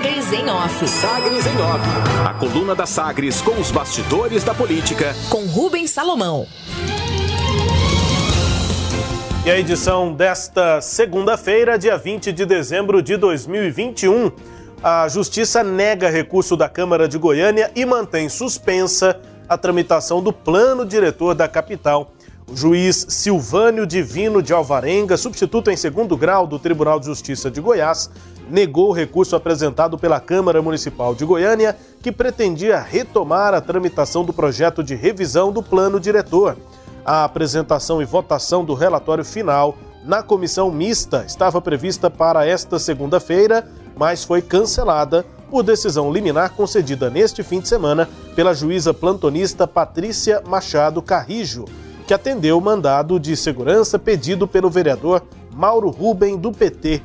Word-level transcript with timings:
Sagres 0.00 0.32
em 0.32 0.48
Off. 0.48 0.88
Sagres 0.88 1.46
em 1.46 1.60
Off. 1.60 1.84
A 2.26 2.32
coluna 2.32 2.74
da 2.74 2.86
Sagres 2.86 3.42
com 3.42 3.60
os 3.60 3.70
bastidores 3.70 4.42
da 4.42 4.54
política. 4.54 5.14
Com 5.28 5.44
Rubens 5.44 5.90
Salomão. 5.90 6.46
E 9.44 9.50
a 9.50 9.58
edição 9.58 10.14
desta 10.14 10.80
segunda-feira, 10.80 11.78
dia 11.78 11.98
20 11.98 12.32
de 12.32 12.46
dezembro 12.46 13.02
de 13.02 13.18
2021. 13.18 14.32
A 14.82 15.06
Justiça 15.06 15.62
nega 15.62 16.08
recurso 16.08 16.56
da 16.56 16.66
Câmara 16.66 17.06
de 17.06 17.18
Goiânia 17.18 17.70
e 17.76 17.84
mantém 17.84 18.30
suspensa 18.30 19.20
a 19.46 19.58
tramitação 19.58 20.22
do 20.22 20.32
plano 20.32 20.86
diretor 20.86 21.34
da 21.34 21.46
capital. 21.46 22.10
Juiz 22.52 23.06
Silvânio 23.08 23.86
Divino 23.86 24.42
de 24.42 24.52
Alvarenga, 24.52 25.16
substituto 25.16 25.70
em 25.70 25.76
segundo 25.76 26.16
grau 26.16 26.46
do 26.46 26.58
Tribunal 26.58 26.98
de 26.98 27.06
Justiça 27.06 27.50
de 27.50 27.60
Goiás, 27.60 28.10
negou 28.48 28.88
o 28.88 28.92
recurso 28.92 29.36
apresentado 29.36 29.96
pela 29.96 30.18
Câmara 30.18 30.60
Municipal 30.60 31.14
de 31.14 31.24
Goiânia, 31.24 31.76
que 32.02 32.10
pretendia 32.10 32.80
retomar 32.80 33.54
a 33.54 33.60
tramitação 33.60 34.24
do 34.24 34.32
projeto 34.32 34.82
de 34.82 34.96
revisão 34.96 35.52
do 35.52 35.62
plano 35.62 36.00
diretor. 36.00 36.56
A 37.04 37.24
apresentação 37.24 38.02
e 38.02 38.04
votação 38.04 38.64
do 38.64 38.74
relatório 38.74 39.24
final 39.24 39.76
na 40.04 40.22
comissão 40.22 40.72
mista 40.72 41.24
estava 41.26 41.60
prevista 41.60 42.10
para 42.10 42.44
esta 42.44 42.78
segunda-feira, 42.80 43.68
mas 43.96 44.24
foi 44.24 44.42
cancelada 44.42 45.24
por 45.48 45.62
decisão 45.62 46.12
liminar 46.12 46.50
concedida 46.54 47.10
neste 47.10 47.44
fim 47.44 47.60
de 47.60 47.68
semana 47.68 48.08
pela 48.34 48.54
juíza 48.54 48.92
plantonista 48.92 49.68
Patrícia 49.68 50.42
Machado 50.46 51.00
Carrijo 51.00 51.64
que 52.10 52.14
atendeu 52.14 52.58
o 52.58 52.60
mandado 52.60 53.20
de 53.20 53.36
segurança 53.36 53.96
pedido 53.96 54.48
pelo 54.48 54.68
vereador 54.68 55.22
Mauro 55.54 55.90
Ruben, 55.90 56.36
do 56.36 56.50
PT. 56.50 57.00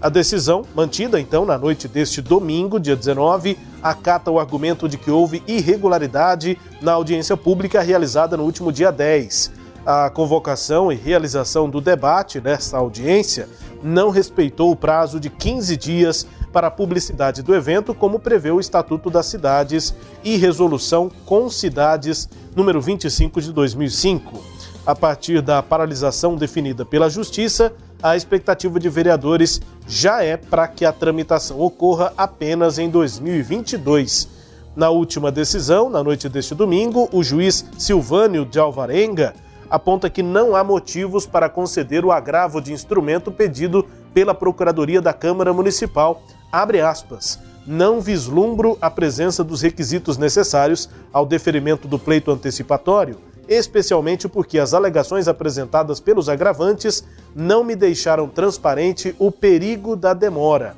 A 0.00 0.08
decisão, 0.08 0.64
mantida 0.74 1.20
então 1.20 1.46
na 1.46 1.56
noite 1.56 1.86
deste 1.86 2.20
domingo, 2.20 2.80
dia 2.80 2.96
19, 2.96 3.56
acata 3.80 4.32
o 4.32 4.40
argumento 4.40 4.88
de 4.88 4.98
que 4.98 5.12
houve 5.12 5.44
irregularidade 5.46 6.58
na 6.82 6.94
audiência 6.94 7.36
pública 7.36 7.80
realizada 7.80 8.36
no 8.36 8.42
último 8.42 8.72
dia 8.72 8.90
10. 8.90 9.52
A 9.86 10.10
convocação 10.10 10.90
e 10.90 10.96
realização 10.96 11.70
do 11.70 11.80
debate 11.80 12.40
nesta 12.40 12.78
audiência 12.78 13.48
não 13.80 14.10
respeitou 14.10 14.72
o 14.72 14.76
prazo 14.76 15.20
de 15.20 15.30
15 15.30 15.76
dias 15.76 16.26
para 16.52 16.68
a 16.68 16.70
publicidade 16.70 17.42
do 17.42 17.54
evento, 17.54 17.94
como 17.94 18.18
prevê 18.18 18.50
o 18.50 18.60
Estatuto 18.60 19.10
das 19.10 19.26
Cidades 19.26 19.94
e 20.24 20.36
Resolução 20.36 21.10
com 21.24 21.48
Cidades 21.48 22.28
número 22.54 22.80
25 22.80 23.40
de 23.40 23.52
2005. 23.52 24.42
A 24.86 24.94
partir 24.94 25.42
da 25.42 25.62
paralisação 25.62 26.34
definida 26.34 26.84
pela 26.84 27.10
Justiça, 27.10 27.72
a 28.02 28.16
expectativa 28.16 28.78
de 28.78 28.88
vereadores 28.88 29.60
já 29.86 30.22
é 30.22 30.36
para 30.36 30.66
que 30.68 30.84
a 30.84 30.92
tramitação 30.92 31.60
ocorra 31.60 32.12
apenas 32.16 32.78
em 32.78 32.88
2022. 32.88 34.28
Na 34.76 34.90
última 34.90 35.32
decisão, 35.32 35.90
na 35.90 36.02
noite 36.02 36.28
deste 36.28 36.54
domingo, 36.54 37.08
o 37.12 37.22
juiz 37.22 37.64
Silvânio 37.76 38.44
de 38.44 38.60
Alvarenga 38.60 39.34
aponta 39.68 40.08
que 40.08 40.22
não 40.22 40.54
há 40.54 40.62
motivos 40.62 41.26
para 41.26 41.48
conceder 41.48 42.04
o 42.04 42.12
agravo 42.12 42.60
de 42.60 42.72
instrumento 42.72 43.30
pedido 43.30 43.84
pela 44.14 44.34
Procuradoria 44.34 45.00
da 45.00 45.12
Câmara 45.12 45.52
Municipal. 45.52 46.22
Abre 46.50 46.80
aspas. 46.80 47.38
Não 47.66 48.00
vislumbro 48.00 48.78
a 48.80 48.90
presença 48.90 49.44
dos 49.44 49.60
requisitos 49.60 50.16
necessários 50.16 50.88
ao 51.12 51.26
deferimento 51.26 51.86
do 51.86 51.98
pleito 51.98 52.30
antecipatório, 52.30 53.18
especialmente 53.46 54.26
porque 54.26 54.58
as 54.58 54.72
alegações 54.72 55.28
apresentadas 55.28 56.00
pelos 56.00 56.30
agravantes 56.30 57.04
não 57.34 57.62
me 57.62 57.76
deixaram 57.76 58.26
transparente 58.26 59.14
o 59.18 59.30
perigo 59.30 59.94
da 59.94 60.14
demora. 60.14 60.74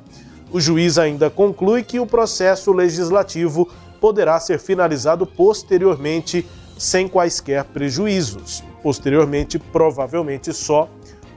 O 0.51 0.59
juiz 0.59 0.97
ainda 0.97 1.29
conclui 1.29 1.83
que 1.83 1.99
o 1.99 2.05
processo 2.05 2.73
legislativo 2.73 3.69
poderá 4.01 4.37
ser 4.41 4.59
finalizado 4.59 5.25
posteriormente 5.25 6.45
sem 6.77 7.07
quaisquer 7.07 7.63
prejuízos. 7.63 8.61
Posteriormente, 8.83 9.57
provavelmente 9.57 10.51
só 10.51 10.89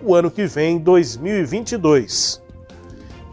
o 0.02 0.14
ano 0.14 0.30
que 0.30 0.46
vem, 0.46 0.78
2022. 0.78 2.43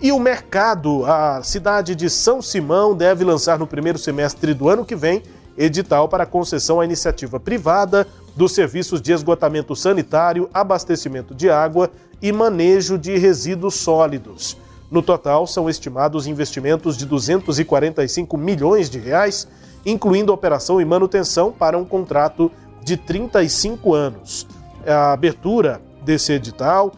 E 0.01 0.11
o 0.11 0.19
mercado, 0.19 1.05
a 1.05 1.43
cidade 1.43 1.93
de 1.93 2.09
São 2.09 2.41
Simão 2.41 2.95
deve 2.95 3.23
lançar 3.23 3.59
no 3.59 3.67
primeiro 3.67 3.99
semestre 3.99 4.53
do 4.53 4.67
ano 4.67 4.83
que 4.83 4.95
vem 4.95 5.21
edital 5.55 6.09
para 6.09 6.25
concessão 6.25 6.79
à 6.79 6.85
iniciativa 6.85 7.39
privada 7.39 8.07
dos 8.35 8.53
serviços 8.53 8.99
de 8.99 9.11
esgotamento 9.11 9.75
sanitário, 9.75 10.49
abastecimento 10.53 11.35
de 11.35 11.51
água 11.51 11.91
e 12.19 12.31
manejo 12.31 12.97
de 12.97 13.15
resíduos 13.17 13.75
sólidos. 13.75 14.57
No 14.89 15.03
total, 15.03 15.45
são 15.45 15.69
estimados 15.69 16.25
investimentos 16.25 16.97
de 16.97 17.05
245 17.05 18.35
milhões 18.37 18.89
de 18.89 18.97
reais 18.97 19.47
incluindo 19.85 20.33
operação 20.33 20.79
e 20.79 20.85
manutenção 20.85 21.51
para 21.51 21.77
um 21.77 21.85
contrato 21.85 22.51
de 22.83 22.97
35 22.97 23.93
anos. 23.93 24.47
A 24.85 25.13
abertura 25.13 25.81
desse 26.03 26.33
edital 26.33 26.91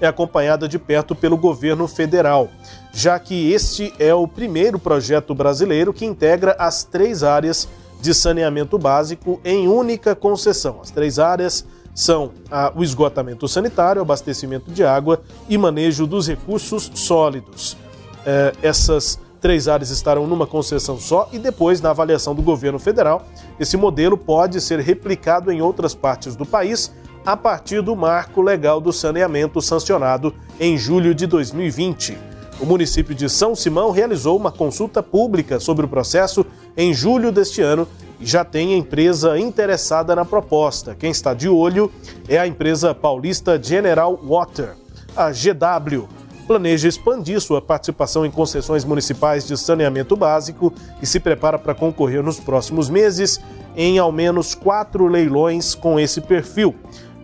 é 0.00 0.06
acompanhada 0.06 0.68
de 0.68 0.78
perto 0.78 1.14
pelo 1.14 1.36
governo 1.36 1.86
federal, 1.88 2.48
já 2.92 3.18
que 3.18 3.52
este 3.52 3.92
é 3.98 4.14
o 4.14 4.26
primeiro 4.26 4.78
projeto 4.78 5.34
brasileiro 5.34 5.92
que 5.92 6.04
integra 6.04 6.54
as 6.58 6.84
três 6.84 7.22
áreas 7.22 7.68
de 8.00 8.12
saneamento 8.14 8.78
básico 8.78 9.40
em 9.44 9.68
única 9.68 10.14
concessão. 10.14 10.80
As 10.82 10.90
três 10.90 11.18
áreas 11.18 11.66
são 11.94 12.32
o 12.74 12.84
esgotamento 12.84 13.48
sanitário, 13.48 14.02
abastecimento 14.02 14.70
de 14.70 14.84
água 14.84 15.22
e 15.48 15.56
manejo 15.56 16.06
dos 16.06 16.28
recursos 16.28 16.90
sólidos. 16.94 17.76
É, 18.24 18.52
essas 18.62 19.18
três 19.40 19.66
áreas 19.66 19.90
estarão 19.90 20.26
numa 20.26 20.46
concessão 20.46 20.98
só 20.98 21.28
e 21.32 21.38
depois, 21.38 21.80
na 21.80 21.90
avaliação 21.90 22.34
do 22.34 22.42
governo 22.42 22.78
federal, 22.78 23.26
esse 23.58 23.76
modelo 23.76 24.16
pode 24.16 24.60
ser 24.60 24.80
replicado 24.80 25.50
em 25.50 25.62
outras 25.62 25.94
partes 25.94 26.36
do 26.36 26.44
país 26.44 26.92
a 27.26 27.36
partir 27.36 27.82
do 27.82 27.96
marco 27.96 28.40
legal 28.40 28.80
do 28.80 28.92
saneamento 28.92 29.60
sancionado 29.60 30.32
em 30.60 30.78
julho 30.78 31.12
de 31.12 31.26
2020. 31.26 32.16
O 32.60 32.64
município 32.64 33.16
de 33.16 33.28
São 33.28 33.52
Simão 33.56 33.90
realizou 33.90 34.36
uma 34.36 34.52
consulta 34.52 35.02
pública 35.02 35.58
sobre 35.58 35.84
o 35.84 35.88
processo 35.88 36.46
em 36.76 36.94
julho 36.94 37.32
deste 37.32 37.60
ano 37.60 37.86
e 38.20 38.24
já 38.24 38.44
tem 38.44 38.78
empresa 38.78 39.36
interessada 39.38 40.14
na 40.14 40.24
proposta. 40.24 40.94
Quem 40.94 41.10
está 41.10 41.34
de 41.34 41.48
olho 41.48 41.90
é 42.28 42.38
a 42.38 42.46
empresa 42.46 42.94
paulista 42.94 43.60
General 43.60 44.16
Water, 44.16 44.76
a 45.16 45.30
GW 45.30 46.08
planeja 46.46 46.86
expandir 46.86 47.40
sua 47.40 47.60
participação 47.60 48.24
em 48.24 48.30
concessões 48.30 48.84
municipais 48.84 49.46
de 49.46 49.56
saneamento 49.56 50.16
básico 50.16 50.72
e 51.02 51.06
se 51.06 51.18
prepara 51.18 51.58
para 51.58 51.74
concorrer 51.74 52.22
nos 52.22 52.38
próximos 52.38 52.88
meses 52.88 53.40
em 53.76 53.98
ao 53.98 54.12
menos 54.12 54.54
quatro 54.54 55.06
leilões 55.06 55.74
com 55.74 55.98
esse 55.98 56.20
perfil. 56.20 56.74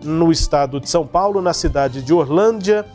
No 0.03 0.31
estado 0.31 0.79
de 0.79 0.89
São 0.89 1.07
Paulo, 1.07 1.41
na 1.41 1.53
cidade 1.53 2.01
de 2.01 2.13
Orlândia, 2.13 2.85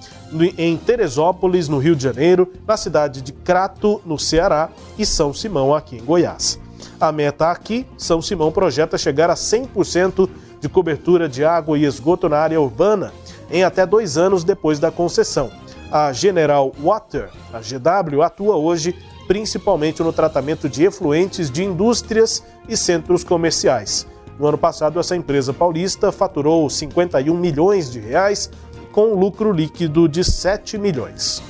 em 0.59 0.77
Teresópolis, 0.77 1.69
no 1.69 1.79
Rio 1.79 1.97
de 1.97 2.03
Janeiro, 2.03 2.53
na 2.67 2.77
cidade 2.77 3.23
de 3.23 3.33
Crato, 3.33 4.01
no 4.05 4.19
Ceará, 4.19 4.69
e 4.99 5.07
São 5.07 5.33
Simão, 5.33 5.75
aqui 5.75 5.97
em 5.97 6.05
Goiás. 6.05 6.61
A 7.01 7.11
meta 7.11 7.51
aqui, 7.51 7.87
São 7.97 8.21
Simão 8.21 8.53
projeta 8.53 8.99
chegar 8.99 9.31
a 9.31 9.35
100% 9.35 10.29
de 10.61 10.69
cobertura 10.69 11.29
de 11.29 11.45
água 11.45 11.79
e 11.79 11.85
esgoto 11.85 12.29
na 12.29 12.39
área 12.39 12.61
urbana 12.61 13.13
em 13.51 13.65
até 13.65 13.87
dois 13.87 14.19
anos 14.19 14.45
depois 14.45 14.79
da 14.79 14.91
concessão. 14.91 15.51
A 15.91 16.13
General 16.13 16.71
Water, 16.83 17.31
a 17.53 17.61
GW, 17.61 18.23
atua 18.23 18.57
hoje 18.57 18.95
principalmente 19.27 20.03
no 20.03 20.13
tratamento 20.13 20.69
de 20.69 20.85
efluentes 20.85 21.51
de 21.51 21.63
indústrias 21.63 22.43
e 22.69 22.77
centros 22.77 23.23
comerciais. 23.23 24.07
No 24.39 24.47
ano 24.47 24.59
passado, 24.59 25.01
essa 25.01 25.17
empresa 25.17 25.53
paulista 25.53 26.13
faturou 26.13 26.71
51 26.71 27.37
milhões 27.37 27.91
de 27.91 27.99
reais 27.99 28.49
com 28.93 29.15
lucro 29.15 29.51
líquido 29.51 30.09
de 30.09 30.23
7 30.23 30.79
milhões. 30.79 31.43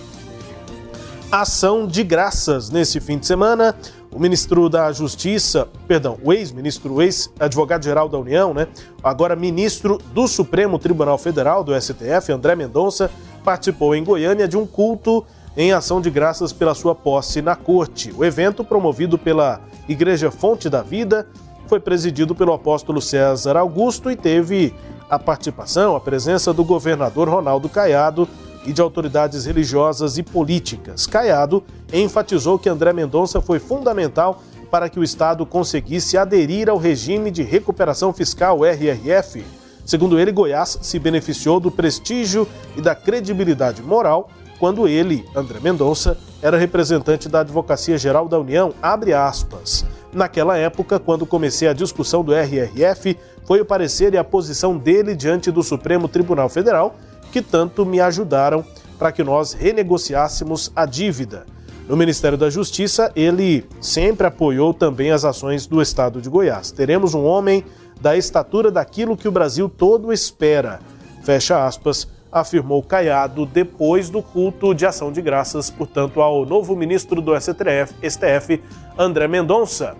Ação 1.31 1.87
de 1.87 2.03
graças 2.03 2.71
nesse 2.71 2.99
fim 2.99 3.19
de 3.19 3.27
semana. 3.27 3.77
O 4.11 4.19
ministro 4.19 4.71
da 4.71 4.91
Justiça, 4.91 5.69
perdão, 5.87 6.19
o 6.25 6.33
ex-ministro, 6.33 7.03
ex-advogado-geral 7.03 8.09
da 8.09 8.19
União, 8.19 8.55
né? 8.55 8.67
Agora 9.03 9.37
ministro 9.37 9.99
do 10.15 10.27
Supremo 10.27 10.79
Tribunal 10.79 11.19
Federal, 11.19 11.63
do 11.63 11.79
STF, 11.79 12.33
André 12.33 12.57
Mendonça, 12.57 13.11
participou 13.45 13.95
em 13.95 14.03
Goiânia 14.03 14.49
de 14.49 14.57
um 14.57 14.67
culto 14.67 15.27
em 15.55 15.73
ação 15.73 16.01
de 16.01 16.09
graças 16.09 16.53
pela 16.53 16.75
sua 16.75 16.95
posse 16.95 17.43
na 17.43 17.55
corte. 17.55 18.15
O 18.17 18.25
evento, 18.25 18.65
promovido 18.65 19.19
pela 19.19 19.61
Igreja 19.87 20.31
Fonte 20.31 20.71
da 20.71 20.83
Vida, 20.83 21.27
foi 21.69 21.79
presidido 21.79 22.35
pelo 22.35 22.53
apóstolo 22.53 23.01
César 23.01 23.57
Augusto 23.57 24.11
e 24.11 24.17
teve 24.17 24.75
a 25.09 25.19
participação, 25.19 25.95
a 25.95 26.01
presença 26.01 26.53
do 26.53 26.65
governador 26.65 27.29
Ronaldo 27.29 27.69
Caiado 27.69 28.29
e 28.65 28.73
de 28.73 28.81
autoridades 28.81 29.45
religiosas 29.45 30.19
e 30.19 30.23
políticas. 30.23 31.07
Caiado 31.07 31.63
enfatizou 31.93 32.59
que 32.59 32.69
André 32.69 32.93
Mendonça 32.93 33.41
foi 33.41 33.59
fundamental 33.59 34.43
para 34.71 34.89
que 34.89 34.99
o 34.99 35.05
Estado 35.05 35.47
conseguisse 35.47 36.19
aderir 36.19 36.69
ao 36.69 36.77
regime 36.77 37.31
de 37.31 37.43
recuperação 37.43 38.13
fiscal 38.13 38.65
RRF 38.65 39.45
Segundo 39.89 40.21
ele, 40.21 40.31
Goiás 40.31 40.79
se 40.83 40.99
beneficiou 40.99 41.59
do 41.59 41.71
prestígio 41.71 42.47
e 42.77 42.83
da 42.83 42.95
credibilidade 42.95 43.83
moral 43.83 44.29
quando 44.59 44.87
ele, 44.87 45.25
André 45.35 45.61
Mendonça, 45.61 46.19
era 46.43 46.59
representante 46.59 47.27
da 47.27 47.41
Advocacia 47.41 47.97
Geral 47.97 48.29
da 48.29 48.39
União, 48.39 48.75
abre 48.83 49.15
aspas. 49.15 49.87
Naquela 50.13 50.57
época, 50.57 50.99
quando 50.99 51.27
comecei 51.27 51.69
a 51.69 51.73
discussão 51.73 52.25
do 52.25 52.33
RRF, 52.35 53.17
foi 53.45 53.61
o 53.61 53.65
parecer 53.65 54.15
e 54.15 54.19
a 54.19 54.25
posição 54.25 54.77
dele 54.77 55.15
diante 55.15 55.51
do 55.51 55.63
Supremo 55.63 56.09
Tribunal 56.09 56.49
Federal 56.49 56.97
que 57.31 57.43
tanto 57.43 57.85
me 57.85 58.01
ajudaram 58.01 58.65
para 58.99 59.13
que 59.13 59.23
nós 59.23 59.53
renegociássemos 59.53 60.73
a 60.75 60.87
dívida. 60.87 61.45
No 61.89 61.97
Ministério 61.97 62.37
da 62.37 62.51
Justiça, 62.51 63.11
ele 63.17 63.67
sempre 63.81 64.27
apoiou 64.27 64.75
também 64.75 65.11
as 65.11 65.25
ações 65.25 65.67
do 65.67 65.81
Estado 65.81 66.21
de 66.21 66.29
Goiás. 66.29 66.71
Teremos 66.71 67.15
um 67.15 67.25
homem 67.25 67.65
da 68.01 68.17
estatura 68.17 68.71
daquilo 68.71 69.17
que 69.17 69.29
o 69.29 69.33
Brasil 69.33 69.69
todo 69.69 70.13
espera. 70.13 70.81
Fecha 71.23 71.65
aspas, 71.65 72.07
afirmou 72.31 72.83
Caiado 72.83 73.47
depois 73.47 74.11
do 74.11 74.23
culto 74.23 74.75
de 74.75 74.87
ação 74.87 75.11
de 75.11 75.21
graças, 75.23 75.71
portanto, 75.71 76.21
ao 76.21 76.45
novo 76.45 76.77
ministro 76.77 77.21
do 77.21 77.39
STF, 77.39 77.95
STF 78.09 78.63
André 78.97 79.27
Mendonça. 79.27 79.97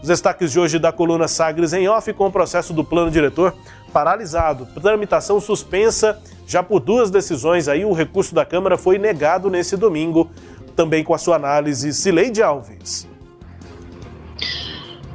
Os 0.00 0.08
destaques 0.08 0.52
de 0.52 0.60
hoje 0.60 0.78
da 0.78 0.92
coluna 0.92 1.26
Sagres 1.26 1.72
em 1.72 1.88
off 1.88 2.12
com 2.12 2.26
o 2.26 2.32
processo 2.32 2.72
do 2.72 2.84
plano 2.84 3.10
diretor 3.10 3.54
paralisado, 3.92 4.66
tramitação 4.80 5.40
suspensa 5.40 6.20
já 6.46 6.62
por 6.62 6.80
duas 6.80 7.10
decisões 7.10 7.68
aí, 7.68 7.84
o 7.84 7.92
recurso 7.92 8.34
da 8.34 8.44
Câmara 8.44 8.78
foi 8.78 8.98
negado 8.98 9.50
nesse 9.50 9.76
domingo 9.76 10.30
também 10.76 11.02
com 11.02 11.12
a 11.12 11.18
sua 11.18 11.36
análise, 11.36 11.92
Cileide 11.92 12.42
Alves. 12.42 13.07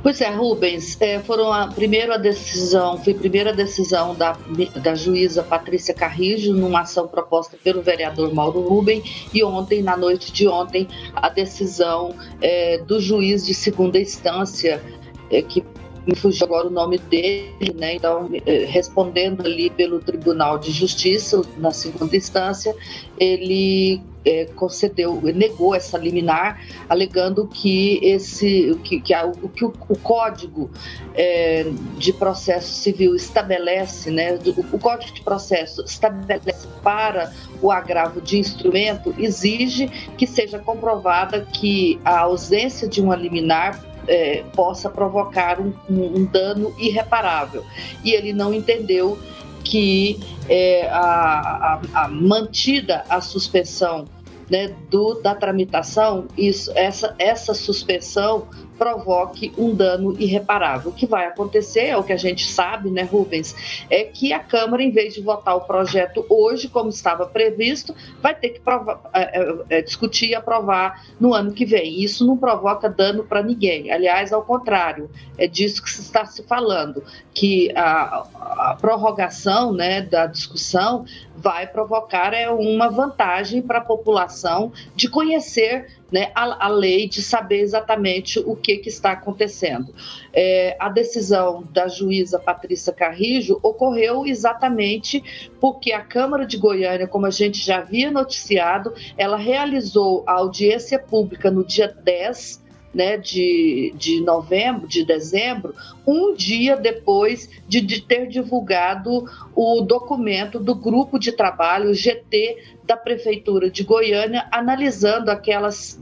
Pois 0.03 0.19
é, 0.19 0.29
Rubens, 0.29 0.97
é, 0.99 1.17
foram 1.19 1.49
a 1.53 1.67
primeira 1.67 2.19
decisão, 2.19 3.01
foi 3.01 3.13
a 3.13 3.15
primeira 3.15 3.53
decisão 3.53 4.13
da, 4.13 4.37
da 4.83 4.93
juíza 4.93 5.41
Patrícia 5.41 5.93
Carrijo 5.93 6.51
numa 6.53 6.81
ação 6.81 7.07
proposta 7.07 7.55
pelo 7.63 7.81
vereador 7.81 8.33
Mauro 8.33 8.59
Rubem 8.59 9.01
e 9.33 9.41
ontem, 9.45 9.81
na 9.81 9.95
noite 9.95 10.33
de 10.33 10.45
ontem, 10.45 10.89
a 11.15 11.29
decisão 11.29 12.13
é, 12.41 12.79
do 12.79 12.99
juiz 12.99 13.45
de 13.45 13.53
segunda 13.53 13.97
instância, 13.97 14.83
é, 15.31 15.41
que 15.41 15.63
me 16.05 16.15
fugiu 16.15 16.45
agora 16.45 16.67
o 16.67 16.71
nome 16.71 16.97
dele, 16.97 17.73
né? 17.75 17.95
Então, 17.95 18.29
é, 18.45 18.65
respondendo 18.65 19.45
ali 19.45 19.69
pelo 19.69 19.99
Tribunal 19.99 20.59
de 20.59 20.71
Justiça, 20.71 21.41
na 21.57 21.71
segunda 21.71 22.15
instância, 22.15 22.75
ele 23.17 24.01
é, 24.25 24.45
concedeu, 24.55 25.21
negou 25.21 25.75
essa 25.75 25.97
liminar, 25.97 26.61
alegando 26.89 27.47
que 27.47 27.99
esse, 28.03 28.77
que, 28.83 28.99
que, 28.99 29.13
a, 29.13 29.25
o, 29.25 29.49
que 29.49 29.63
o, 29.63 29.73
o 29.89 29.97
código 29.97 30.69
é, 31.13 31.65
de 31.97 32.11
processo 32.13 32.73
civil 32.73 33.15
estabelece, 33.15 34.11
né, 34.11 34.37
o, 34.45 34.75
o 34.75 34.79
código 34.79 35.13
de 35.13 35.21
processo 35.21 35.83
estabelece 35.83 36.67
para 36.81 37.31
o 37.61 37.71
agravo 37.71 38.19
de 38.21 38.37
instrumento 38.37 39.13
exige 39.17 39.87
que 40.17 40.27
seja 40.27 40.59
comprovada 40.59 41.41
que 41.41 41.99
a 42.03 42.19
ausência 42.19 42.87
de 42.87 43.01
uma 43.01 43.15
liminar 43.15 43.92
é, 44.07 44.43
possa 44.55 44.89
provocar 44.89 45.59
um, 45.59 45.73
um, 45.89 46.25
dano 46.25 46.73
irreparável. 46.77 47.63
E 48.03 48.11
ele 48.11 48.33
não 48.33 48.53
entendeu 48.53 49.17
que 49.63 50.19
é, 50.49 50.87
a, 50.89 51.79
a, 51.93 52.03
a, 52.03 52.07
mantida 52.07 53.03
a 53.09 53.21
suspensão 53.21 54.05
né, 54.49 54.75
do, 54.89 55.15
da 55.15 55.33
tramitação, 55.33 56.27
isso, 56.37 56.71
essa, 56.75 57.15
essa 57.17 57.53
suspensão 57.53 58.47
provoque 58.77 59.53
um 59.57 59.73
dano 59.73 60.15
irreparável. 60.19 60.91
O 60.91 60.93
que 60.93 61.05
vai 61.05 61.25
acontecer, 61.25 61.87
é 61.87 61.97
o 61.97 62.03
que 62.03 62.13
a 62.13 62.17
gente 62.17 62.45
sabe, 62.45 62.89
né, 62.89 63.03
Rubens, 63.03 63.85
é 63.89 64.03
que 64.03 64.33
a 64.33 64.39
Câmara, 64.39 64.83
em 64.83 64.91
vez 64.91 65.13
de 65.13 65.21
votar 65.21 65.55
o 65.55 65.61
projeto 65.61 66.25
hoje, 66.29 66.67
como 66.67 66.89
estava 66.89 67.25
previsto, 67.25 67.95
vai 68.21 68.35
ter 68.35 68.49
que 68.49 68.59
provar, 68.59 69.01
é, 69.13 69.41
é, 69.41 69.55
é 69.69 69.81
discutir 69.81 70.29
e 70.29 70.35
aprovar 70.35 71.05
no 71.19 71.33
ano 71.33 71.53
que 71.53 71.65
vem. 71.65 72.01
Isso 72.01 72.25
não 72.25 72.37
provoca 72.37 72.89
dano 72.89 73.23
para 73.23 73.41
ninguém. 73.41 73.91
Aliás, 73.91 74.33
ao 74.33 74.43
contrário, 74.43 75.09
é 75.37 75.47
disso 75.47 75.81
que 75.81 75.89
se 75.89 76.01
está 76.01 76.25
se 76.25 76.43
falando, 76.43 77.03
que 77.33 77.71
a, 77.75 78.25
a 78.35 78.77
prorrogação 78.79 79.73
né, 79.73 80.01
da 80.01 80.25
discussão 80.25 81.05
vai 81.35 81.67
provocar 81.67 82.33
é, 82.33 82.49
uma 82.49 82.89
vantagem 82.89 83.61
para 83.61 83.79
a 83.79 83.81
população 83.81 84.71
de 84.95 85.09
conhecer 85.09 85.87
né, 86.13 86.31
a, 86.35 86.67
a, 86.67 86.69
lei, 86.69 87.09
de 87.09 87.23
saber 87.23 87.61
exatamente 87.61 88.37
o 88.39 88.55
que, 88.55 88.77
que 88.77 88.87
está 88.87 89.13
acontecendo. 89.13 89.91
É, 90.31 90.77
a 90.79 90.87
decisão 90.87 91.67
da 91.71 91.87
juíza 91.87 92.37
Patrícia 92.37 92.93
Carrijo 92.93 93.59
ocorreu 93.63 94.23
exatamente 94.23 95.23
porque 95.59 95.91
a 95.91 96.01
Câmara 96.01 96.45
de 96.45 96.55
Goiânia, 96.55 97.07
como 97.07 97.25
a 97.25 97.31
gente 97.31 97.65
já 97.65 97.79
havia 97.79 98.11
noticiado, 98.11 98.93
ela 99.17 99.37
realizou 99.37 100.23
a 100.27 100.33
audiência 100.33 100.99
pública 100.99 101.49
no 101.49 101.65
dia 101.65 101.87
10 101.87 102.62
né, 102.93 103.17
de, 103.17 103.93
de 103.97 104.21
novembro, 104.21 104.87
de 104.87 105.03
dezembro, 105.03 105.73
um 106.05 106.35
dia 106.35 106.75
depois 106.75 107.49
de, 107.67 107.81
de 107.81 108.01
ter 108.01 108.27
divulgado 108.27 109.25
o 109.55 109.81
documento 109.81 110.59
do 110.59 110.75
grupo 110.75 111.17
de 111.17 111.31
trabalho, 111.31 111.93
GT, 111.93 112.73
da 112.85 112.97
Prefeitura 112.97 113.69
de 113.69 113.83
Goiânia, 113.83 114.47
analisando 114.51 115.31
aquelas 115.31 116.01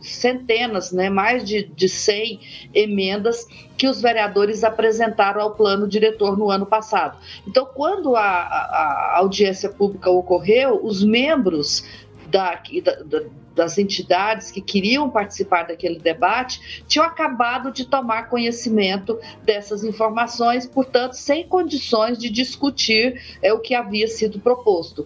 centenas, 0.00 0.92
né, 0.92 1.08
mais 1.08 1.44
de, 1.44 1.62
de 1.62 1.88
100 1.88 2.40
emendas 2.74 3.46
que 3.76 3.86
os 3.86 4.00
vereadores 4.00 4.64
apresentaram 4.64 5.40
ao 5.40 5.54
plano 5.54 5.88
diretor 5.88 6.36
no 6.36 6.50
ano 6.50 6.66
passado. 6.66 7.18
Então, 7.46 7.66
quando 7.66 8.16
a, 8.16 8.22
a, 8.22 9.14
a 9.14 9.18
audiência 9.18 9.70
pública 9.70 10.10
ocorreu, 10.10 10.80
os 10.84 11.02
membros 11.02 11.84
da, 12.30 12.62
da, 13.04 13.22
das 13.54 13.76
entidades 13.76 14.50
que 14.50 14.60
queriam 14.60 15.10
participar 15.10 15.64
daquele 15.64 15.98
debate 15.98 16.84
tinham 16.86 17.04
acabado 17.04 17.70
de 17.72 17.84
tomar 17.84 18.28
conhecimento 18.28 19.18
dessas 19.42 19.84
informações, 19.84 20.66
portanto, 20.66 21.14
sem 21.14 21.46
condições 21.46 22.18
de 22.18 22.30
discutir 22.30 23.20
é, 23.42 23.52
o 23.52 23.58
que 23.58 23.74
havia 23.74 24.08
sido 24.08 24.40
proposto. 24.40 25.04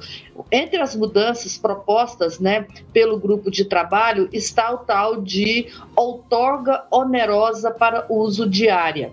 Entre 0.53 0.81
as 0.81 0.95
mudanças 0.95 1.59
propostas 1.59 2.39
né, 2.39 2.67
pelo 2.93 3.19
grupo 3.19 3.51
de 3.51 3.65
trabalho 3.65 4.29
está 4.33 4.73
o 4.73 4.79
tal 4.79 5.21
de 5.21 5.67
outorga 5.97 6.85
onerosa 6.91 7.71
para 7.71 8.07
uso 8.09 8.49
diária 8.49 9.13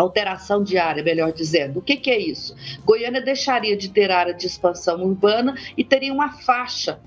alteração 0.00 0.62
diária, 0.62 1.02
melhor 1.02 1.32
dizendo. 1.32 1.78
O 1.78 1.82
que, 1.82 1.96
que, 1.96 2.10
é 2.10 2.18
isso? 2.18 2.54
Goiânia 2.84 3.20
deixaria 3.20 3.76
de 3.76 3.88
ter 3.88 4.10
área 4.10 4.34
de 4.34 4.46
expansão 4.46 5.02
urbana 5.02 5.54
e 5.76 5.84
teria 5.84 6.12
uma 6.12 6.32
faixa 6.32 7.00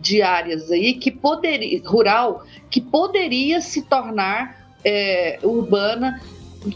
de 0.00 0.22
áreas 0.22 0.70
aí 0.70 0.94
que 0.94 1.10
poderia 1.10 1.80
rural 1.84 2.44
que 2.70 2.80
poderia 2.80 3.60
se 3.60 3.82
tornar 3.82 4.72
é, 4.84 5.40
urbana 5.42 6.20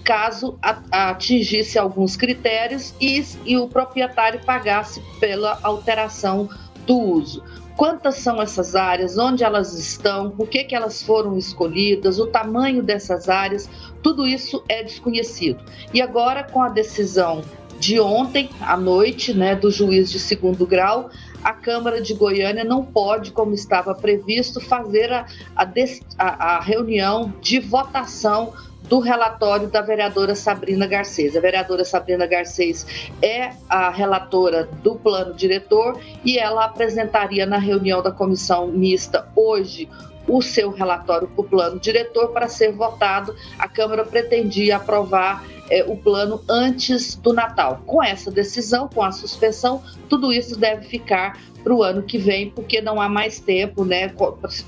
caso 0.05 0.59
atingisse 0.91 1.79
alguns 1.79 2.17
critérios 2.17 2.95
e, 3.01 3.23
e 3.45 3.57
o 3.57 3.69
proprietário 3.69 4.41
pagasse 4.45 5.03
pela 5.19 5.59
alteração 5.63 6.49
do 6.87 6.97
uso. 6.99 7.43
Quantas 7.77 8.17
são 8.17 8.41
essas 8.41 8.75
áreas, 8.75 9.17
onde 9.17 9.43
elas 9.43 9.73
estão, 9.73 10.31
por 10.31 10.49
que, 10.49 10.65
que 10.65 10.75
elas 10.75 11.03
foram 11.03 11.37
escolhidas, 11.39 12.19
o 12.19 12.27
tamanho 12.27 12.83
dessas 12.83 13.29
áreas, 13.29 13.69
tudo 14.03 14.27
isso 14.27 14.63
é 14.69 14.83
desconhecido. 14.83 15.63
E 15.93 16.01
agora, 16.01 16.45
com 16.45 16.63
a 16.63 16.69
decisão 16.69 17.43
de 17.79 17.99
ontem 17.99 18.49
à 18.61 18.77
noite, 18.77 19.35
né, 19.35 19.57
do 19.57 19.71
juiz 19.71 20.11
de 20.11 20.21
segundo 20.21 20.67
grau, 20.67 21.11
a 21.43 21.53
Câmara 21.53 22.01
de 22.01 22.15
Goiânia 22.15 22.63
não 22.63 22.85
pode, 22.85 23.33
como 23.33 23.55
estava 23.55 23.95
previsto, 23.95 24.61
fazer 24.61 25.13
a, 25.13 25.27
a, 25.57 26.57
a 26.57 26.61
reunião 26.61 27.35
de 27.41 27.59
votação 27.59 28.53
do 28.93 28.99
relatório 28.99 29.69
da 29.69 29.81
vereadora 29.81 30.35
Sabrina 30.35 30.87
Garcês. 30.87 31.35
A 31.35 31.41
vereadora 31.41 31.83
Sabrina 31.83 32.27
Garcês 32.27 32.85
é 33.23 33.53
a 33.67 33.89
relatora 33.89 34.69
do 34.83 34.97
plano 34.97 35.33
diretor 35.33 35.99
e 36.23 36.39
ela 36.39 36.67
apresentaria 36.67 37.47
na 37.47 37.57
reunião 37.57 38.03
da 38.03 38.13
comissão 38.13 38.67
mista 38.67 39.27
hoje 39.35 39.89
o 40.29 40.43
seu 40.43 40.71
relatório 40.71 41.27
para 41.27 41.41
o 41.41 41.45
plano 41.45 41.81
diretor 41.81 42.33
para 42.33 42.49
ser 42.49 42.73
votado. 42.73 43.35
A 43.59 43.67
Câmara 43.67 44.05
pretendia 44.05 44.77
aprovar 44.77 45.43
é, 45.71 45.83
o 45.85 45.97
plano 45.97 46.43
antes 46.47 47.15
do 47.15 47.33
Natal. 47.33 47.81
Com 47.87 48.03
essa 48.03 48.31
decisão, 48.31 48.89
com 48.89 49.03
a 49.03 49.11
suspensão, 49.11 49.83
tudo 50.07 50.31
isso 50.31 50.55
deve 50.55 50.87
ficar 50.87 51.39
para 51.63 51.75
o 51.75 51.83
ano 51.83 52.03
que 52.03 52.19
vem, 52.19 52.51
porque 52.51 52.81
não 52.81 53.01
há 53.01 53.09
mais 53.09 53.39
tempo, 53.39 53.85
né, 53.85 54.13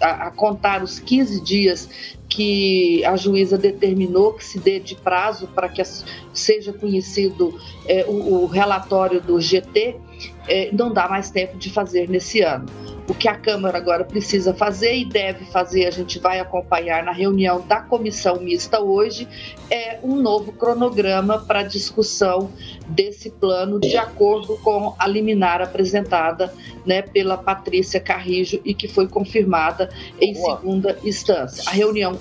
a, 0.00 0.30
contar 0.30 0.82
os 0.82 0.98
15 0.98 1.40
dias 1.42 1.88
que 2.28 3.04
a 3.04 3.16
juíza 3.16 3.56
determinou 3.56 4.32
que 4.32 4.44
se 4.44 4.58
dê 4.58 4.80
de 4.80 4.94
prazo 4.94 5.46
para 5.48 5.68
que 5.68 5.82
seja 6.32 6.72
conhecido 6.72 7.58
é, 7.86 8.04
o, 8.06 8.42
o, 8.42 8.46
relatório 8.46 9.20
do 9.20 9.40
GT, 9.40 9.96
é, 10.48 10.70
não 10.72 10.92
dá 10.92 11.08
mais 11.08 11.30
tempo 11.30 11.56
de 11.56 11.70
fazer 11.70 12.08
nesse 12.08 12.40
ano. 12.40 12.66
O 13.06 13.14
que 13.14 13.28
a 13.28 13.36
Câmara 13.36 13.76
agora 13.76 14.02
precisa 14.02 14.54
fazer 14.54 14.96
e 14.96 15.04
deve 15.04 15.44
fazer, 15.44 15.86
a 15.86 15.90
gente 15.90 16.18
vai 16.18 16.40
acompanhar 16.40 17.04
na 17.04 17.12
reunião 17.12 17.60
da 17.60 17.80
comissão 17.80 18.40
mista 18.40 18.80
hoje, 18.80 19.28
é 19.70 19.98
um 20.02 20.16
novo 20.16 20.52
cronograma 20.52 21.38
para 21.38 21.62
discussão 21.62 22.50
desse 22.87 23.31
plano 23.31 23.81
de 23.81 23.97
acordo 23.97 24.57
com 24.59 24.95
a 24.99 25.07
liminar 25.07 25.61
apresentada 25.61 26.53
né, 26.85 27.03
pela 27.03 27.37
Patrícia 27.37 28.00
Carrijo 28.00 28.61
e 28.64 28.75
que 28.75 28.87
foi 28.87 29.09
confirmada 29.09 29.88
em 30.21 30.35
segunda 30.35 30.99
instância. 31.03 31.64
A 31.67 31.73
reunião 31.73 32.19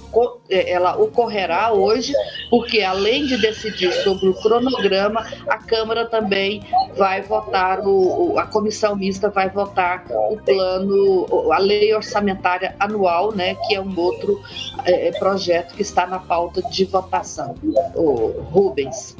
é, 0.49 0.71
ela 0.71 0.97
ocorrerá 0.97 1.73
hoje, 1.73 2.13
porque 2.49 2.81
além 2.81 3.25
de 3.25 3.37
decidir 3.37 3.91
sobre 4.03 4.29
o 4.29 4.33
cronograma, 4.35 5.25
a 5.47 5.57
Câmara 5.57 6.05
também 6.05 6.63
vai 6.95 7.21
votar, 7.21 7.79
o, 7.85 8.37
a 8.37 8.45
comissão 8.45 8.95
mista 8.95 9.29
vai 9.29 9.49
votar 9.49 10.05
o 10.29 10.37
plano, 10.37 11.51
a 11.51 11.57
lei 11.57 11.93
orçamentária 11.93 12.75
anual, 12.79 13.33
né, 13.33 13.55
que 13.67 13.75
é 13.75 13.81
um 13.81 13.97
outro 13.99 14.41
é, 14.85 15.11
projeto 15.11 15.75
que 15.75 15.81
está 15.81 16.05
na 16.05 16.19
pauta 16.19 16.61
de 16.61 16.85
votação. 16.85 17.55
O 17.95 18.41
Rubens. 18.51 19.15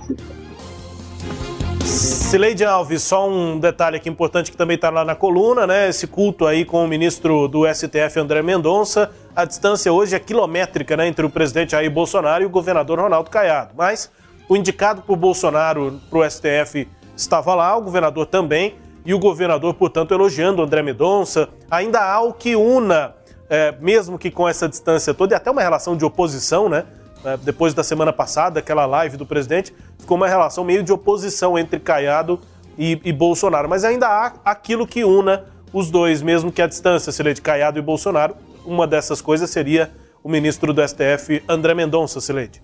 Sileide 2.34 2.66
Alves, 2.66 3.04
só 3.04 3.30
um 3.30 3.60
detalhe 3.60 3.98
aqui 3.98 4.10
importante 4.10 4.50
que 4.50 4.58
também 4.58 4.74
está 4.74 4.90
lá 4.90 5.06
na 5.06 5.14
coluna, 5.14 5.68
né? 5.68 5.88
Esse 5.90 6.08
culto 6.08 6.48
aí 6.48 6.66
com 6.66 6.84
o 6.84 6.88
ministro 6.88 7.48
do 7.48 7.72
STF, 7.72 8.20
André 8.20 8.42
Mendonça. 8.42 9.12
A 9.36 9.46
distância 9.46 9.94
hoje 9.94 10.16
é 10.16 10.20
quilométrica, 10.20 10.98
né? 10.98 11.08
Entre 11.08 11.24
o 11.24 11.30
presidente 11.30 11.74
Jair 11.74 11.92
Bolsonaro 11.92 12.42
e 12.44 12.48
o 12.48 12.50
governador 12.50 13.00
Ronaldo 13.00 13.30
Caiado. 13.30 13.74
Mas 13.78 14.10
o 14.50 14.58
indicado 14.58 15.04
por 15.04 15.16
Bolsonaro 15.16 16.00
para 16.10 16.20
o 16.20 16.28
STF 16.28 16.88
estava 17.16 17.54
lá, 17.54 17.78
o 17.78 17.82
governador 17.84 18.26
também, 18.26 18.76
e 19.06 19.14
o 19.14 19.20
governador, 19.20 19.74
portanto, 19.76 20.14
elogiando 20.14 20.62
André 20.62 20.82
Mendonça. 20.82 21.50
Ainda 21.70 22.02
há 22.02 22.20
o 22.22 22.34
que 22.34 22.56
una, 22.56 23.14
é, 23.50 23.76
mesmo 23.80 24.18
que 24.18 24.32
com 24.32 24.50
essa 24.50 24.68
distância 24.68 25.14
toda, 25.14 25.36
e 25.36 25.38
até 25.38 25.52
uma 25.52 25.62
relação 25.62 25.96
de 25.96 26.04
oposição, 26.04 26.68
né? 26.68 26.86
É, 27.26 27.38
depois 27.38 27.74
da 27.74 27.84
semana 27.84 28.12
passada, 28.12 28.60
aquela 28.60 28.86
live 28.86 29.18
do 29.18 29.26
presidente, 29.26 29.74
ficou 29.98 30.18
uma 30.18 30.28
relação 30.28 30.64
meio 30.64 30.84
de 30.84 30.92
oposição 30.92 31.58
entre 31.58 31.80
Caiado 31.80 32.40
e, 32.78 33.00
e 33.04 33.14
Bolsonaro. 33.14 33.70
Mas 33.70 33.84
ainda 33.84 34.08
há 34.08 34.34
aquilo 34.44 34.86
que 34.86 35.04
una 35.04 35.46
os 35.72 35.90
dois, 35.90 36.22
mesmo 36.22 36.52
que 36.52 36.62
a 36.62 36.68
distância 36.68 37.12
seja 37.12 37.34
de 37.34 37.42
Caiado 37.42 37.80
e 37.80 37.82
Bolsonaro. 37.82 38.36
Uma 38.66 38.86
dessas 38.86 39.22
coisas 39.22 39.50
seria 39.50 39.92
o 40.24 40.30
ministro 40.30 40.74
do 40.74 40.88
STF, 40.88 41.44
André 41.48 41.74
Mendonça, 41.74 42.22
Sileide. 42.22 42.62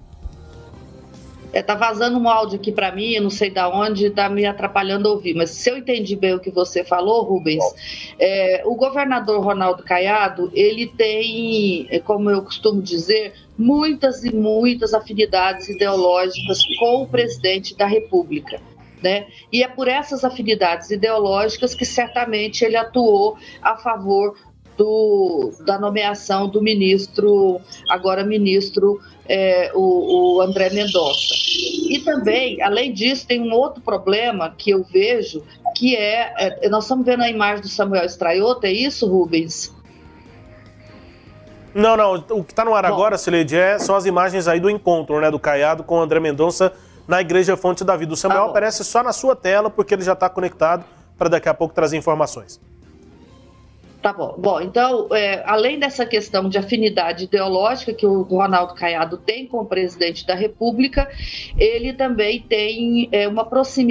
É, 1.52 1.64
tá 1.64 1.74
vazando 1.74 2.20
um 2.20 2.30
áudio 2.30 2.60
aqui 2.60 2.72
para 2.72 2.92
mim, 2.92 3.14
eu 3.14 3.24
não 3.24 3.30
sei 3.30 3.50
da 3.50 3.68
onde, 3.70 4.10
tá 4.12 4.30
me 4.30 4.46
atrapalhando 4.46 5.08
a 5.08 5.12
ouvir. 5.12 5.34
Mas 5.34 5.50
se 5.52 5.70
eu 5.70 5.78
entendi 5.78 6.16
bem 6.16 6.34
o 6.34 6.40
que 6.40 6.52
você 6.52 6.84
falou, 6.84 7.24
Rubens, 7.24 7.64
é, 8.20 8.62
o 8.66 8.76
governador 8.76 9.44
Ronaldo 9.44 9.84
Caiado, 9.84 10.52
ele 10.54 10.88
tem, 10.88 11.88
é, 11.90 12.00
como 12.00 12.30
eu 12.30 12.44
costumo 12.44 12.82
dizer, 12.82 13.34
muitas 13.58 14.24
e 14.24 14.34
muitas 14.34 14.94
afinidades 14.94 15.68
ideológicas 15.70 16.60
com 16.80 17.04
o 17.04 17.08
presidente 17.08 17.76
da 17.76 17.86
República. 17.86 18.62
Né? 19.02 19.28
E 19.52 19.64
é 19.64 19.68
por 19.68 19.88
essas 19.88 20.26
afinidades 20.26 20.92
ideológicas 20.92 21.74
que 21.74 21.86
certamente 21.86 22.66
ele 22.66 22.76
atuou 22.76 23.38
a 23.62 23.78
favor 23.78 24.36
do, 24.80 25.52
da 25.66 25.78
nomeação 25.78 26.48
do 26.48 26.62
ministro, 26.62 27.60
agora 27.90 28.24
ministro, 28.24 29.02
é, 29.28 29.72
o, 29.76 30.38
o, 30.38 30.42
André 30.42 30.70
Mendonça. 30.70 31.36
E 31.90 32.00
também, 32.06 32.62
além 32.62 32.94
disso, 32.94 33.28
tem 33.28 33.42
um 33.42 33.52
outro 33.52 33.82
problema 33.82 34.56
que 34.58 34.72
eu 34.72 34.86
vejo, 34.90 35.44
que 35.76 35.98
é, 35.98 36.34
é 36.66 36.70
nós 36.70 36.86
estamos 36.86 37.06
vendo 37.06 37.24
a 37.24 37.30
imagem 37.30 37.62
do 37.62 37.68
Samuel 37.68 38.06
Straiota, 38.06 38.68
é 38.68 38.72
isso, 38.72 39.06
Rubens? 39.06 39.76
Não, 41.76 41.98
não, 41.98 42.16
o 42.30 42.44
que 42.44 42.54
está 42.54 42.64
no 42.64 42.74
ar 42.74 42.84
Bom, 42.84 42.94
agora, 42.94 43.18
Sileide, 43.18 43.58
é, 43.58 43.78
são 43.78 43.96
as 43.96 44.06
imagens 44.06 44.48
aí 44.48 44.62
do 44.62 44.70
encontro, 44.70 45.20
né, 45.20 45.30
do 45.30 45.38
Caiado 45.38 45.84
com 45.84 45.96
o 45.96 46.02
André 46.02 46.22
Mendonça 46.22 46.72
na 47.06 47.20
Igreja 47.20 47.58
Fonte 47.58 47.84
da 47.84 47.98
Vida. 47.98 48.14
O 48.14 48.18
Samuel 48.18 48.46
tá 48.46 48.50
aparece 48.52 48.86
só 48.86 49.04
na 49.04 49.12
sua 49.12 49.36
tela, 49.36 49.70
porque 49.70 49.94
ele 49.94 50.04
já 50.04 50.14
está 50.14 50.30
conectado 50.30 50.86
para 51.18 51.28
daqui 51.28 51.50
a 51.50 51.54
pouco 51.54 51.76
trazer 51.76 51.98
informações. 51.98 52.62
Tá 54.02 54.14
bom. 54.14 54.34
Bom, 54.38 54.62
então, 54.62 55.10
é, 55.14 55.44
além 55.46 55.78
dessa 55.78 56.06
questão 56.06 56.48
de 56.48 56.58
afinidade 56.58 57.26
ideológica 57.26 57.94
que 57.94 58.06
o 58.06 58.22
Ronaldo 58.22 58.74
Caiado 58.74 59.18
tem 59.18 59.46
com 59.46 59.58
o 59.58 59.66
presidente 59.66 60.26
da 60.26 60.36
República, 60.36 61.10
ele 61.58 61.92
também 61.92 62.40
tem 62.42 63.10
é, 63.12 63.28
uma 63.28 63.46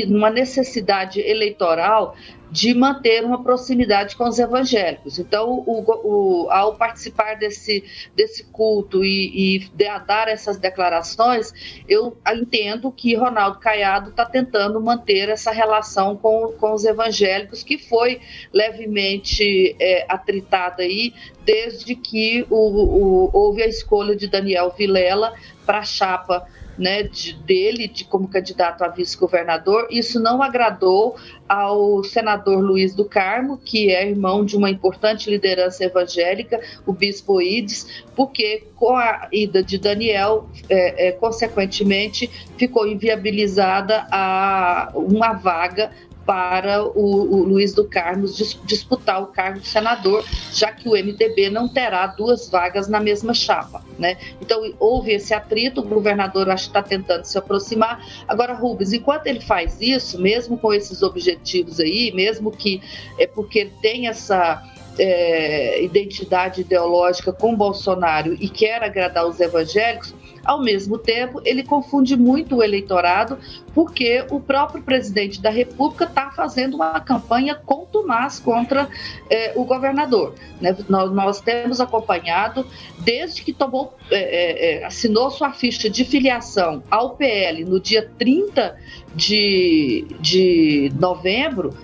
uma 0.08 0.30
necessidade 0.30 1.20
eleitoral 1.20 2.16
de 2.50 2.74
manter 2.74 3.24
uma 3.24 3.42
proximidade 3.42 4.16
com 4.16 4.24
os 4.24 4.38
evangélicos. 4.38 5.18
Então, 5.18 5.62
o, 5.66 5.82
o, 5.82 6.50
ao 6.50 6.76
participar 6.76 7.34
desse, 7.36 7.84
desse 8.16 8.44
culto 8.44 9.04
e, 9.04 9.56
e 9.56 9.58
de, 9.58 9.88
dar 10.06 10.28
essas 10.28 10.56
declarações, 10.56 11.52
eu 11.88 12.16
entendo 12.32 12.90
que 12.90 13.14
Ronaldo 13.14 13.58
Caiado 13.58 14.10
está 14.10 14.24
tentando 14.24 14.80
manter 14.80 15.28
essa 15.28 15.50
relação 15.50 16.16
com, 16.16 16.52
com 16.52 16.72
os 16.72 16.84
evangélicos, 16.84 17.62
que 17.62 17.76
foi 17.76 18.20
levemente 18.52 19.76
é, 19.78 20.06
atritada 20.08 20.82
aí 20.82 21.12
desde 21.44 21.94
que 21.94 22.46
o, 22.50 23.30
houve 23.32 23.62
a 23.62 23.66
escolha 23.66 24.14
de 24.14 24.26
Daniel 24.26 24.74
Vilela 24.76 25.34
para 25.64 25.78
a 25.78 25.84
chapa 25.84 26.46
né, 26.78 27.02
de, 27.02 27.34
dele 27.34 27.88
de, 27.88 28.04
como 28.04 28.28
candidato 28.28 28.82
a 28.82 28.88
vice-governador, 28.88 29.88
isso 29.90 30.20
não 30.20 30.42
agradou 30.42 31.16
ao 31.48 32.04
senador 32.04 32.62
Luiz 32.62 32.94
do 32.94 33.04
Carmo, 33.04 33.58
que 33.58 33.90
é 33.90 34.08
irmão 34.08 34.44
de 34.44 34.56
uma 34.56 34.70
importante 34.70 35.28
liderança 35.28 35.84
evangélica, 35.84 36.60
o 36.86 36.92
bispo 36.92 37.40
Ides, 37.40 38.04
porque 38.14 38.64
com 38.76 38.96
a 38.96 39.28
ida 39.32 39.62
de 39.62 39.78
Daniel, 39.78 40.48
é, 40.68 41.08
é, 41.08 41.12
consequentemente, 41.12 42.30
ficou 42.56 42.86
inviabilizada 42.86 44.06
a, 44.10 44.92
uma 44.94 45.32
vaga 45.32 45.90
para 46.28 46.84
o, 46.84 47.36
o 47.36 47.42
Luiz 47.42 47.72
do 47.72 47.88
Carmo 47.88 48.26
dis, 48.26 48.60
disputar 48.66 49.22
o 49.22 49.28
cargo 49.28 49.60
de 49.60 49.66
senador, 49.66 50.22
já 50.52 50.70
que 50.70 50.86
o 50.86 50.92
MDB 50.92 51.48
não 51.48 51.66
terá 51.66 52.06
duas 52.06 52.50
vagas 52.50 52.86
na 52.86 53.00
mesma 53.00 53.32
chapa. 53.32 53.82
Né? 53.98 54.18
Então, 54.38 54.62
houve 54.78 55.12
esse 55.12 55.32
atrito, 55.32 55.80
o 55.80 55.84
governador 55.84 56.50
acho 56.50 56.64
que 56.64 56.78
está 56.78 56.82
tentando 56.82 57.24
se 57.24 57.38
aproximar. 57.38 58.04
Agora, 58.28 58.52
Rubens, 58.52 58.92
enquanto 58.92 59.26
ele 59.26 59.40
faz 59.40 59.80
isso, 59.80 60.20
mesmo 60.20 60.58
com 60.58 60.74
esses 60.74 61.02
objetivos 61.02 61.80
aí, 61.80 62.12
mesmo 62.12 62.50
que 62.50 62.82
é 63.18 63.26
porque 63.26 63.60
ele 63.60 63.72
tem 63.80 64.06
essa 64.06 64.62
é, 64.98 65.82
identidade 65.82 66.60
ideológica 66.60 67.32
com 67.32 67.56
Bolsonaro 67.56 68.34
e 68.34 68.50
quer 68.50 68.82
agradar 68.82 69.26
os 69.26 69.40
evangélicos, 69.40 70.14
ao 70.44 70.62
mesmo 70.62 70.98
tempo, 70.98 71.40
ele 71.44 71.62
confunde 71.62 72.16
muito 72.16 72.56
o 72.56 72.62
eleitorado, 72.62 73.38
porque 73.74 74.24
o 74.30 74.40
próprio 74.40 74.82
presidente 74.82 75.40
da 75.40 75.50
República 75.50 76.04
está 76.04 76.30
fazendo 76.30 76.74
uma 76.74 77.00
campanha 77.00 77.54
contumaz 77.54 78.40
contra 78.40 78.88
eh, 79.30 79.52
o 79.54 79.64
governador. 79.64 80.34
Né? 80.60 80.76
Nós, 80.88 81.12
nós, 81.12 81.40
temos 81.40 81.80
acompanhado, 81.80 82.66
desde 83.00 83.42
que 83.42 83.52
tomou, 83.52 83.94
eh, 84.10 84.80
eh, 84.80 84.84
assinou 84.84 85.30
sua 85.30 85.52
ficha 85.52 85.88
de 85.88 86.04
filiação 86.04 86.82
ao 86.90 87.16
PL 87.16 87.64
no 87.64 87.80
dia 87.80 88.10
30 88.18 88.76
de, 89.14 90.06
de 90.20 90.92
novembro, 90.98 91.74